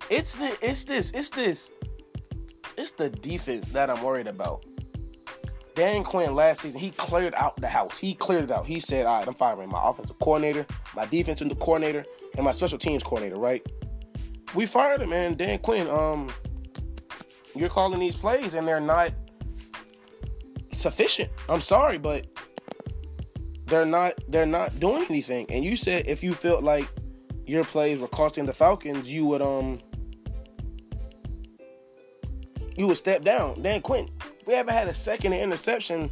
it's 0.09 0.35
the 0.37 0.57
it's 0.61 0.85
this 0.85 1.11
it's 1.11 1.29
this 1.29 1.71
it's 2.77 2.91
the 2.91 3.09
defense 3.09 3.69
that 3.69 3.89
I'm 3.89 4.01
worried 4.01 4.27
about. 4.27 4.65
Dan 5.75 6.05
Quinn 6.05 6.33
last 6.35 6.61
season, 6.61 6.79
he 6.79 6.91
cleared 6.91 7.33
out 7.35 7.57
the 7.57 7.67
house. 7.67 7.97
He 7.97 8.13
cleared 8.13 8.45
it 8.45 8.51
out. 8.51 8.65
He 8.65 8.79
said, 8.79 9.05
all 9.05 9.19
right, 9.19 9.27
I'm 9.27 9.33
firing 9.33 9.69
my 9.69 9.81
offensive 9.83 10.17
coordinator, 10.19 10.65
my 10.95 11.05
defensive 11.05 11.49
coordinator, 11.59 12.05
and 12.37 12.45
my 12.45 12.53
special 12.53 12.77
teams 12.77 13.03
coordinator, 13.03 13.35
right? 13.35 13.65
We 14.53 14.67
fired 14.67 15.01
him, 15.01 15.09
man. 15.09 15.33
Dan 15.33 15.59
Quinn, 15.59 15.89
um, 15.89 16.29
you're 17.55 17.67
calling 17.67 17.99
these 17.99 18.15
plays 18.15 18.53
and 18.53 18.65
they're 18.65 18.79
not 18.79 19.11
sufficient. 20.75 21.29
I'm 21.49 21.61
sorry, 21.61 21.97
but 21.97 22.27
they're 23.65 23.85
not 23.85 24.13
they're 24.27 24.45
not 24.45 24.79
doing 24.79 25.05
anything. 25.09 25.45
And 25.49 25.63
you 25.63 25.75
said 25.75 26.07
if 26.07 26.23
you 26.23 26.33
felt 26.33 26.63
like 26.63 26.87
your 27.45 27.63
plays 27.63 27.99
were 27.99 28.07
costing 28.07 28.45
the 28.45 28.53
Falcons, 28.53 29.11
you 29.11 29.25
would 29.25 29.41
um 29.41 29.79
you 32.77 32.87
would 32.87 32.97
step 32.97 33.23
down. 33.23 33.61
Dan 33.61 33.81
Quinn, 33.81 34.09
we 34.45 34.53
haven't 34.53 34.73
had 34.73 34.87
a 34.87 34.93
second 34.93 35.33
interception 35.33 36.11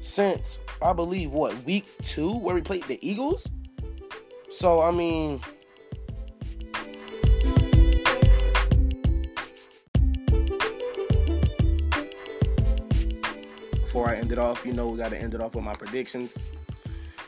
since 0.00 0.58
I 0.82 0.92
believe 0.92 1.32
what 1.32 1.56
week 1.64 1.86
two 2.02 2.36
where 2.36 2.54
we 2.54 2.62
played 2.62 2.84
the 2.84 2.98
Eagles. 3.06 3.48
So 4.48 4.80
I 4.80 4.90
mean 4.90 5.40
before 14.00 14.14
I 14.14 14.18
end 14.18 14.32
it 14.32 14.38
off, 14.38 14.64
you 14.64 14.72
know 14.72 14.88
we 14.88 14.96
gotta 14.96 15.18
end 15.18 15.34
it 15.34 15.42
off 15.42 15.54
with 15.54 15.62
my 15.62 15.74
predictions. 15.74 16.38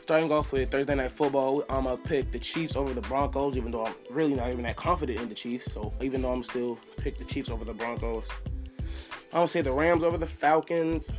Starting 0.01 0.31
off 0.31 0.51
with 0.51 0.71
Thursday 0.71 0.95
night 0.95 1.11
football, 1.11 1.63
I'm 1.69 1.83
gonna 1.83 1.97
pick 1.97 2.31
the 2.31 2.39
Chiefs 2.39 2.75
over 2.75 2.95
the 2.95 3.01
Broncos, 3.01 3.55
even 3.57 3.69
though 3.69 3.85
I'm 3.85 3.93
really 4.09 4.33
not 4.33 4.49
even 4.49 4.63
that 4.63 4.75
confident 4.75 5.19
in 5.19 5.29
the 5.29 5.35
Chiefs. 5.35 5.71
So 5.71 5.93
even 6.01 6.23
though 6.23 6.33
I'm 6.33 6.43
still 6.43 6.79
pick 6.97 7.19
the 7.19 7.25
Chiefs 7.25 7.51
over 7.51 7.63
the 7.63 7.75
Broncos, 7.75 8.27
I'm 8.79 9.41
gonna 9.41 9.49
say 9.49 9.61
the 9.61 9.71
Rams 9.71 10.01
over 10.03 10.17
the 10.17 10.25
Falcons. 10.25 11.13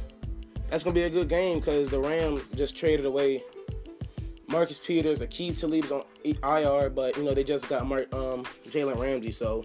That's 0.71 0.83
gonna 0.83 0.93
be 0.93 1.05
a 1.05 1.11
good 1.11 1.29
game 1.29 1.61
because 1.61 1.89
the 1.89 2.01
Rams 2.01 2.49
just 2.57 2.77
traded 2.77 3.07
away 3.07 3.45
Marcus 4.49 4.81
Peters, 4.81 5.21
Aqib 5.21 5.57
Talib's 5.61 5.93
on 5.93 6.03
IR, 6.25 6.91
but 6.91 7.17
you 7.17 7.23
know 7.23 7.33
they 7.33 7.45
just 7.45 7.69
got 7.69 7.87
Mark, 7.87 8.13
um, 8.13 8.43
Jalen 8.67 8.99
Ramsey, 8.99 9.31
so 9.31 9.65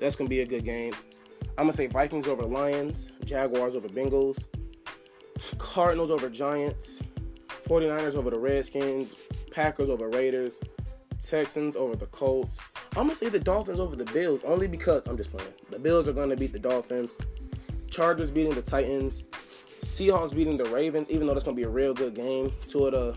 that's 0.00 0.16
gonna 0.16 0.28
be 0.28 0.40
a 0.40 0.46
good 0.46 0.64
game. 0.64 0.94
I'm 1.56 1.66
gonna 1.66 1.74
say 1.74 1.86
Vikings 1.86 2.26
over 2.26 2.42
Lions, 2.42 3.12
Jaguars 3.24 3.76
over 3.76 3.88
Bengals, 3.88 4.44
Cardinals 5.58 6.10
over 6.10 6.28
Giants, 6.28 7.02
49ers 7.48 8.14
over 8.14 8.30
the 8.30 8.38
Redskins, 8.38 9.14
Packers 9.50 9.88
over 9.88 10.08
Raiders, 10.08 10.60
Texans 11.20 11.76
over 11.76 11.96
the 11.96 12.06
Colts. 12.06 12.58
I'm 12.92 13.04
gonna 13.04 13.14
say 13.14 13.28
the 13.28 13.40
Dolphins 13.40 13.80
over 13.80 13.96
the 13.96 14.04
Bills 14.06 14.40
only 14.44 14.68
because 14.68 15.06
I'm 15.06 15.16
just 15.16 15.30
playing. 15.30 15.52
The 15.70 15.78
Bills 15.78 16.08
are 16.08 16.12
gonna 16.12 16.36
beat 16.36 16.52
the 16.52 16.58
Dolphins. 16.58 17.16
Chargers 17.90 18.30
beating 18.30 18.54
the 18.54 18.62
Titans. 18.62 19.24
Seahawks 19.80 20.34
beating 20.34 20.56
the 20.56 20.64
Ravens, 20.66 21.08
even 21.10 21.26
though 21.26 21.34
that's 21.34 21.44
gonna 21.44 21.56
be 21.56 21.62
a 21.62 21.68
real 21.68 21.94
good 21.94 22.14
game. 22.14 22.52
Two 22.66 22.86
of 22.86 22.92
the 22.92 23.16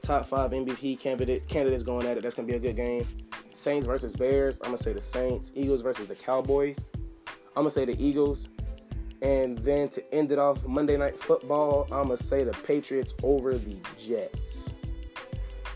top 0.00 0.26
five 0.26 0.52
MVP 0.52 0.98
candidate 0.98 1.46
candidates 1.48 1.82
going 1.82 2.06
at 2.06 2.16
it. 2.16 2.22
That's 2.22 2.34
gonna 2.34 2.48
be 2.48 2.54
a 2.54 2.58
good 2.58 2.76
game. 2.76 3.06
Saints 3.54 3.86
versus 3.86 4.14
Bears. 4.14 4.60
I'm 4.60 4.68
gonna 4.68 4.78
say 4.78 4.92
the 4.92 5.00
Saints. 5.00 5.52
Eagles 5.54 5.82
versus 5.82 6.06
the 6.06 6.14
Cowboys. 6.14 6.84
I'm 7.56 7.64
gonna 7.64 7.70
say 7.70 7.84
the 7.84 8.00
Eagles. 8.02 8.48
And 9.22 9.58
then 9.58 9.88
to 9.90 10.14
end 10.14 10.30
it 10.32 10.38
off, 10.38 10.64
Monday 10.66 10.96
Night 10.96 11.18
Football, 11.18 11.88
I'm 11.90 12.06
going 12.06 12.16
to 12.16 12.22
say 12.22 12.44
the 12.44 12.52
Patriots 12.52 13.14
over 13.22 13.56
the 13.56 13.76
Jets. 13.98 14.72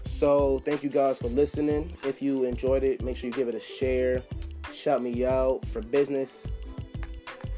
So, 0.05 0.61
thank 0.65 0.85
you 0.85 0.91
guys 0.91 1.19
for 1.19 1.29
listening. 1.29 1.97
If 2.05 2.23
you 2.23 2.45
enjoyed 2.45 2.85
it, 2.85 3.03
make 3.03 3.17
sure 3.17 3.29
you 3.29 3.35
give 3.35 3.49
it 3.49 3.57
a 3.57 3.61
share. 3.61 4.23
Shout 4.73 5.03
me 5.03 5.25
out 5.27 5.67
for 5.67 5.83
business. 5.83 6.47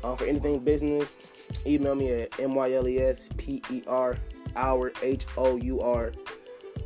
Uh, 0.02 0.16
for 0.16 0.24
anything 0.24 0.60
business, 0.60 1.18
email 1.66 1.94
me 1.94 2.12
at 2.12 2.30
mylesper 2.32 4.18
hour 4.56 4.92
h 5.02 5.26
o 5.36 5.56
u 5.56 5.80
r 5.80 6.12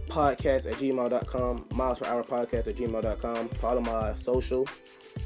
podcast 0.08 0.70
at 0.70 0.78
gmail.com 0.78 1.66
miles 1.74 1.98
per 1.98 2.06
hour 2.06 2.24
podcast 2.24 2.66
at 2.66 2.76
gmail.com 2.76 3.48
follow 3.60 3.80
my 3.80 4.14
social 4.14 4.66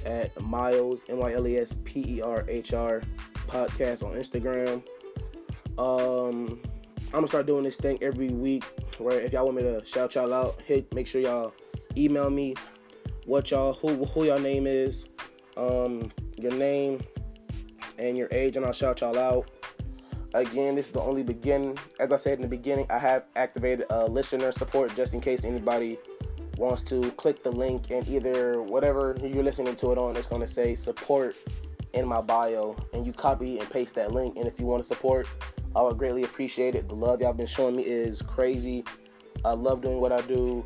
at 0.05 0.39
miles 0.41 1.05
m-y-l-e-s-p-e-r-h-r 1.09 3.03
podcast 3.49 4.03
on 4.03 4.15
Instagram. 4.15 4.83
Um, 5.79 6.61
I'm 7.07 7.13
gonna 7.13 7.29
start 7.29 7.47
doing 7.47 7.65
this 7.65 7.77
thing 7.77 7.99
every 8.03 8.31
week. 8.31 8.65
Where 8.99 9.21
if 9.21 9.33
y'all 9.33 9.45
want 9.45 9.57
me 9.57 9.63
to 9.63 9.85
shout 9.85 10.15
y'all 10.15 10.33
out, 10.33 10.61
hit 10.63 10.93
make 10.95 11.07
sure 11.07 11.21
y'all 11.21 11.55
email 11.97 12.31
me 12.31 12.55
what 13.27 13.51
y'all 13.51 13.73
who 13.73 14.05
who 14.05 14.25
y'all 14.25 14.39
name 14.39 14.67
is, 14.67 15.07
um, 15.57 16.11
your 16.37 16.53
name 16.53 17.01
and 17.99 18.17
your 18.17 18.29
age, 18.31 18.57
and 18.57 18.65
I'll 18.65 18.73
shout 18.73 19.01
y'all 19.01 19.19
out. 19.19 19.51
Again, 20.35 20.75
this 20.77 20.87
is 20.87 20.93
the 20.93 21.01
only 21.01 21.23
beginning. 21.23 21.79
As 22.01 22.11
I 22.11 22.17
said 22.17 22.35
in 22.35 22.43
the 22.43 22.49
beginning, 22.49 22.87
I 22.89 22.99
have 22.99 23.25
activated 23.37 23.87
a 23.91 24.07
listener 24.07 24.51
support 24.51 24.95
just 24.97 25.13
in 25.13 25.21
case 25.21 25.45
anybody 25.45 25.99
wants 26.57 26.83
to 26.85 27.11
click 27.13 27.43
the 27.43 27.51
link 27.51 27.91
and 27.91 28.07
either 28.09 28.63
whatever 28.63 29.17
you're 29.23 29.43
listening 29.43 29.77
to 29.77 29.93
it 29.93 29.99
on, 29.99 30.17
it's 30.17 30.27
to 30.27 30.47
say 30.47 30.75
support 30.75 31.37
in 31.93 32.07
my 32.07 32.21
bio 32.21 32.77
and 32.93 33.05
you 33.07 33.13
copy 33.13 33.59
and 33.59 33.69
paste 33.71 33.95
that 33.95 34.13
link. 34.13 34.37
And 34.37 34.47
if 34.47 34.59
you 34.59 34.67
want 34.67 34.83
to 34.83 34.87
support, 34.87 35.27
I 35.75 35.83
would 35.83 35.99
greatly 35.99 36.25
appreciate 36.25 36.75
it. 36.75 36.89
The 36.89 36.95
love 36.95 37.21
y'all 37.21 37.33
been 37.33 37.47
showing 37.47 37.77
me 37.77 37.83
is 37.83 38.23
crazy. 38.23 38.85
I 39.45 39.53
love 39.53 39.81
doing 39.81 40.01
what 40.01 40.13
I 40.13 40.21
do. 40.23 40.65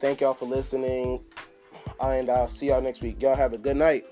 Thank 0.00 0.20
y'all 0.20 0.34
for 0.34 0.44
listening. 0.44 1.20
And 2.00 2.30
I'll 2.30 2.48
see 2.48 2.68
y'all 2.68 2.80
next 2.80 3.02
week. 3.02 3.20
Y'all 3.22 3.34
have 3.34 3.52
a 3.52 3.58
good 3.58 3.76
night. 3.76 4.04